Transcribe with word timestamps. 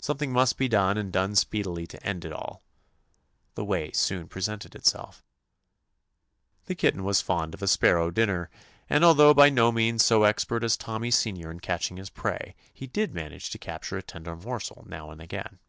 Some 0.00 0.16
thing 0.18 0.32
must 0.32 0.58
be 0.58 0.66
done 0.66 0.98
and 0.98 1.12
done 1.12 1.36
speed 1.36 1.66
ily 1.66 1.86
to 1.86 2.02
end 2.04 2.24
it 2.24 2.32
all. 2.32 2.64
The 3.54 3.64
way 3.64 3.92
soon 3.92 4.26
pre 4.26 4.42
sented 4.42 4.74
itself. 4.74 5.22
The 6.66 6.74
kitten 6.74 7.04
was 7.04 7.20
fond 7.20 7.54
of 7.54 7.62
a 7.62 7.68
sparrow 7.68 8.10
dinner, 8.10 8.50
and 8.90 9.04
although 9.04 9.32
by 9.32 9.50
no 9.50 9.70
means 9.70 10.04
so 10.04 10.24
expert 10.24 10.64
as 10.64 10.76
Tommy 10.76 11.12
Senior 11.12 11.52
in 11.52 11.60
catching 11.60 11.96
his 11.96 12.10
prey, 12.10 12.56
he 12.74 12.88
did 12.88 13.14
manage 13.14 13.50
to 13.50 13.58
capture 13.58 13.96
a 13.96 14.02
tender 14.02 14.34
morsel 14.34 14.84
now 14.88 15.12
and 15.12 15.20
again. 15.22 15.60